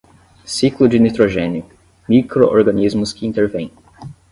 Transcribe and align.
Ciclo 0.45 0.87
de 0.87 0.97
nitrogênio: 0.99 1.63
microorganismos 2.09 3.13
que 3.13 3.27
intervêm. 3.27 3.71